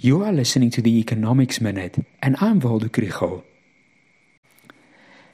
[0.00, 3.42] You are listening to the Economics Minute, and I'm Waldo Krugell.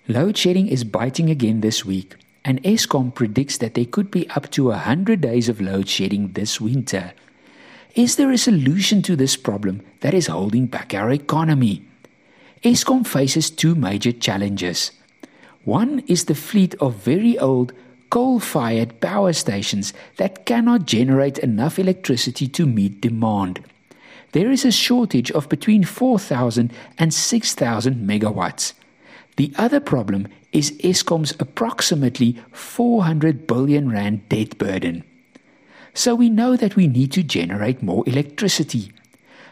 [0.09, 2.15] Load shedding is biting again this week,
[2.47, 6.63] and Eskom predicts that there could be up to 100 days of load shedding this
[6.63, 7.13] winter.
[7.95, 11.83] Is there a solution to this problem that is holding back our economy?
[12.63, 14.93] Eskom faces two major challenges.
[15.65, 17.75] One is the fleet of very old
[18.09, 23.63] coal fired power stations that cannot generate enough electricity to meet demand
[24.35, 28.73] there is a shortage of between 4,000 and 6,000 megawatts.
[29.37, 35.05] The other problem is Eskom's approximately 400 billion rand debt burden.
[35.95, 38.91] So we know that we need to generate more electricity.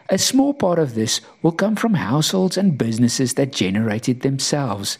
[0.09, 4.97] A small part of this will come from households and businesses that generate it themselves.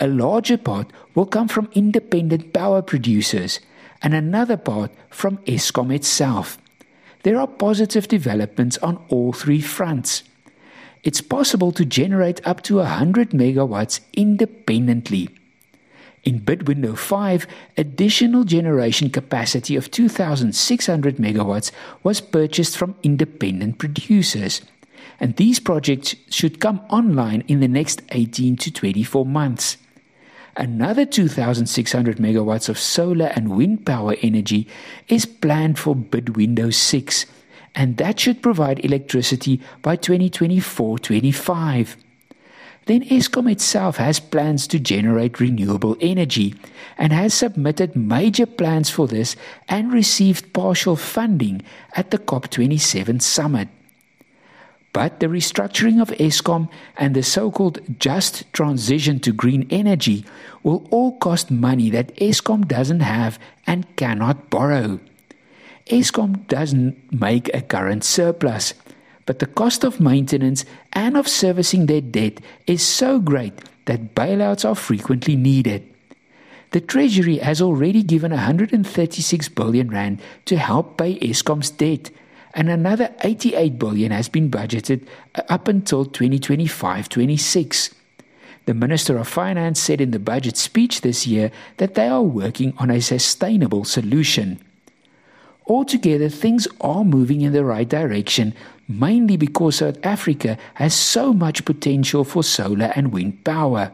[0.00, 3.60] A larger part will come from independent power producers,
[4.00, 6.56] and another part from Eskom itself
[7.22, 10.22] there are positive developments on all three fronts.
[11.02, 15.28] It's possible to generate up to 100 megawatts independently.
[16.24, 21.72] In bid window 5, additional generation capacity of 2,600 megawatts
[22.04, 24.62] was purchased from independent producers.
[25.18, 29.76] And these projects should come online in the next 18 to 24 months.
[30.56, 34.68] Another 2,600 megawatts of solar and wind power energy
[35.08, 37.26] is planned for bid window 6,
[37.74, 41.96] and that should provide electricity by 2024 25.
[42.84, 46.54] Then Eskom itself has plans to generate renewable energy
[46.98, 49.36] and has submitted major plans for this
[49.68, 51.62] and received partial funding
[51.94, 53.68] at the COP27 summit.
[54.92, 60.24] But the restructuring of Eskom and the so called just transition to green energy
[60.62, 65.00] will all cost money that Eskom doesn't have and cannot borrow.
[65.86, 68.74] Eskom doesn't make a current surplus,
[69.24, 73.54] but the cost of maintenance and of servicing their debt is so great
[73.86, 75.88] that bailouts are frequently needed.
[76.70, 82.10] The Treasury has already given 136 billion rand to help pay Eskom's debt
[82.54, 87.94] and another 88 billion has been budgeted uh, up until 2025-26.
[88.64, 92.74] The Minister of Finance said in the budget speech this year that they are working
[92.78, 94.60] on a sustainable solution.
[95.66, 98.54] Altogether, things are moving in the right direction,
[98.86, 103.92] mainly because South Africa has so much potential for solar and wind power.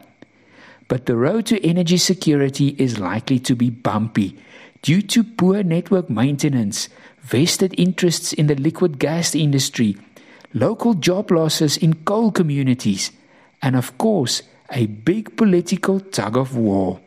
[0.87, 4.37] But the road to energy security is likely to be bumpy
[4.81, 6.89] due to poor network maintenance,
[7.21, 9.97] vested interests in the liquid gas industry,
[10.53, 13.11] local job losses in coal communities,
[13.61, 14.41] and of course,
[14.71, 16.99] a big political tug of war.